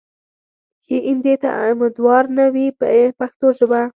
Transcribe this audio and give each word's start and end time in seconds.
ښې 0.85 0.97
ایندې 1.07 1.35
ته 1.41 1.49
امیدوار 1.65 2.23
نه 2.37 2.45
وي 2.53 2.67
په 2.79 2.85
پښتو 3.19 3.47
ژبه. 3.57 3.81